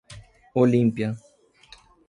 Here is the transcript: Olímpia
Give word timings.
Olímpia 0.61 1.07